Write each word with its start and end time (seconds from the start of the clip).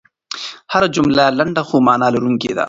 هره 0.73 0.87
جمله 0.95 1.23
لنډه 1.39 1.61
خو 1.67 1.75
مانا 1.87 2.07
لرونکې 2.15 2.51
ده. 2.57 2.59